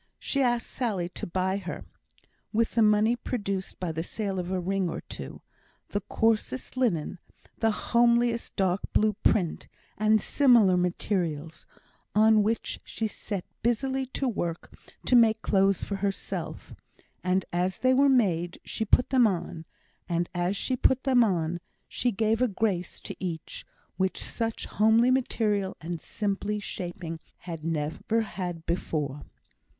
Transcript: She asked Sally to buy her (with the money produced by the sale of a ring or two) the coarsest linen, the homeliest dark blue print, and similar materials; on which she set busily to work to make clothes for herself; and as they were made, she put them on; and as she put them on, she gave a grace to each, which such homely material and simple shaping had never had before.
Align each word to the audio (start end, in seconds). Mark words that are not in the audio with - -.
She 0.17 0.41
asked 0.41 0.65
Sally 0.65 1.09
to 1.09 1.27
buy 1.27 1.57
her 1.57 1.85
(with 2.51 2.73
the 2.73 2.81
money 2.81 3.15
produced 3.15 3.79
by 3.79 3.91
the 3.91 4.01
sale 4.01 4.39
of 4.39 4.49
a 4.49 4.59
ring 4.59 4.89
or 4.89 5.01
two) 5.01 5.41
the 5.89 6.01
coarsest 6.01 6.75
linen, 6.75 7.19
the 7.59 7.69
homeliest 7.69 8.55
dark 8.55 8.81
blue 8.93 9.13
print, 9.21 9.67
and 9.99 10.19
similar 10.19 10.75
materials; 10.75 11.67
on 12.15 12.41
which 12.41 12.79
she 12.83 13.05
set 13.05 13.45
busily 13.61 14.07
to 14.07 14.27
work 14.27 14.73
to 15.05 15.15
make 15.15 15.43
clothes 15.43 15.83
for 15.83 15.97
herself; 15.97 16.73
and 17.23 17.45
as 17.53 17.77
they 17.77 17.93
were 17.93 18.09
made, 18.09 18.59
she 18.65 18.83
put 18.83 19.11
them 19.11 19.27
on; 19.27 19.65
and 20.09 20.29
as 20.33 20.57
she 20.57 20.75
put 20.75 21.03
them 21.03 21.23
on, 21.23 21.59
she 21.87 22.09
gave 22.11 22.41
a 22.41 22.47
grace 22.47 22.99
to 23.01 23.15
each, 23.23 23.67
which 23.97 24.17
such 24.19 24.65
homely 24.65 25.11
material 25.11 25.77
and 25.79 26.01
simple 26.01 26.59
shaping 26.59 27.19
had 27.41 27.63
never 27.63 28.21
had 28.21 28.65
before. 28.65 29.25